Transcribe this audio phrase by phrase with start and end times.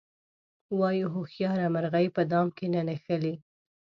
[0.79, 3.33] وایي هوښیاره مرغۍ په دام کې نه نښلي.